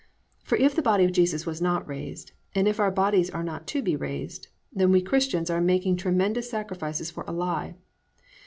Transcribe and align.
For 0.43 0.57
if 0.57 0.75
the 0.75 0.81
body 0.81 1.05
of 1.05 1.11
Jesus 1.11 1.45
was 1.45 1.61
not 1.61 1.87
raised, 1.87 2.31
and 2.55 2.67
if 2.67 2.79
our 2.79 2.89
bodies 2.89 3.29
are 3.29 3.43
not 3.43 3.67
to 3.67 3.83
be 3.83 3.95
raised, 3.95 4.47
then 4.73 4.91
we 4.91 4.99
Christians 4.99 5.51
are 5.51 5.61
making 5.61 5.97
tremendous 5.97 6.49
sacrifices 6.49 7.11
for 7.11 7.23
a 7.27 7.31
lie. 7.31 7.75